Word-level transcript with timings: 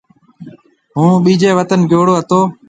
هُون 0.97 1.11
ٻيجي 1.23 1.49
وطن 1.59 1.79
گيوڙو 1.89 2.13
هتو۔ 2.19 2.39